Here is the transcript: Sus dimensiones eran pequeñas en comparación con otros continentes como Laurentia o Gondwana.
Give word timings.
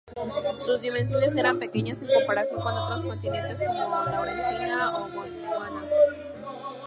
Sus 0.65 0.81
dimensiones 0.81 1.35
eran 1.37 1.59
pequeñas 1.59 2.01
en 2.01 2.09
comparación 2.11 2.59
con 2.59 2.73
otros 2.75 3.03
continentes 3.05 3.59
como 3.67 4.03
Laurentia 4.05 4.97
o 4.97 5.01
Gondwana. 5.11 5.81